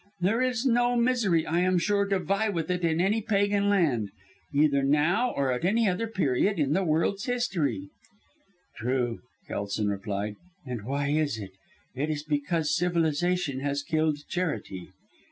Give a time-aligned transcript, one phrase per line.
[0.19, 4.09] There is no misery, I am sure, to vie with it in any pagan land,
[4.51, 7.91] either now or at any other period in the world's history."
[8.77, 11.51] "True," Kelson replied, "and why is it?
[11.93, 14.87] It is because civilization has killed charity.